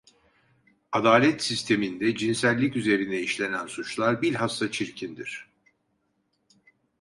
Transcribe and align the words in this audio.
Adalet 0.91 1.41
sisteminde 1.43 2.15
cinsellik 2.17 2.75
üzerine 2.75 3.19
işlenen 3.19 3.67
suçlar 3.67 4.21
bilhassa 4.21 4.71
çirkindir. 4.71 5.49